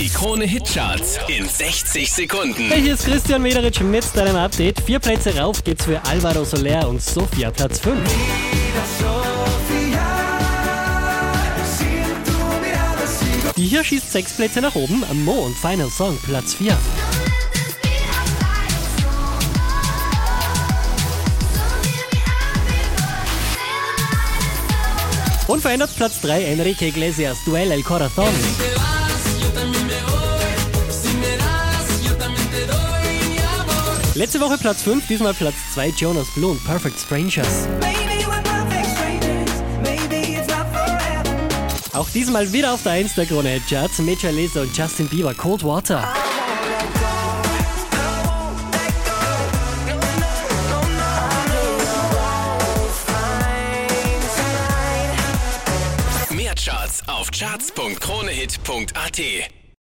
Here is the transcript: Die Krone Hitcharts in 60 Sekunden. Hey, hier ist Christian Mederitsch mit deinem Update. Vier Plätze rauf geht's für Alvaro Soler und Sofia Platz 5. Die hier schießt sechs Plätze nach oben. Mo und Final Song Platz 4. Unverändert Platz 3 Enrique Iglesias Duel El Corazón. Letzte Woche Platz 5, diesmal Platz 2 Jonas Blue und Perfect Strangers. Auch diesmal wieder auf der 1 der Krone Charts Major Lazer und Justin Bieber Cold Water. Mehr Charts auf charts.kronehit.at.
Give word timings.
Die 0.00 0.08
Krone 0.08 0.46
Hitcharts 0.46 1.18
in 1.28 1.46
60 1.46 2.10
Sekunden. 2.10 2.68
Hey, 2.70 2.80
hier 2.80 2.94
ist 2.94 3.04
Christian 3.04 3.42
Mederitsch 3.42 3.82
mit 3.82 4.02
deinem 4.16 4.34
Update. 4.34 4.80
Vier 4.80 4.98
Plätze 4.98 5.36
rauf 5.36 5.62
geht's 5.62 5.84
für 5.84 6.02
Alvaro 6.06 6.42
Soler 6.42 6.88
und 6.88 7.02
Sofia 7.02 7.50
Platz 7.50 7.80
5. 7.80 7.98
Die 13.58 13.66
hier 13.66 13.84
schießt 13.84 14.10
sechs 14.10 14.32
Plätze 14.32 14.62
nach 14.62 14.74
oben. 14.74 15.04
Mo 15.22 15.32
und 15.32 15.54
Final 15.54 15.90
Song 15.90 16.18
Platz 16.24 16.54
4. 16.54 16.74
Unverändert 25.46 25.94
Platz 25.94 26.22
3 26.22 26.44
Enrique 26.44 26.86
Iglesias 26.86 27.44
Duel 27.44 27.70
El 27.70 27.82
Corazón. 27.82 28.79
Letzte 34.14 34.40
Woche 34.40 34.56
Platz 34.58 34.82
5, 34.82 35.06
diesmal 35.06 35.34
Platz 35.34 35.54
2 35.74 35.90
Jonas 35.90 36.26
Blue 36.34 36.50
und 36.50 36.64
Perfect 36.64 36.98
Strangers. 36.98 37.68
Auch 41.92 42.10
diesmal 42.10 42.52
wieder 42.52 42.74
auf 42.74 42.82
der 42.82 42.90
1 42.92 43.14
der 43.14 43.26
Krone 43.26 43.60
Charts 43.68 44.00
Major 44.00 44.32
Lazer 44.32 44.62
und 44.62 44.76
Justin 44.76 45.06
Bieber 45.06 45.32
Cold 45.32 45.62
Water. 45.62 46.12
Mehr 56.30 56.54
Charts 56.56 57.04
auf 57.06 57.30
charts.kronehit.at. 57.30 59.59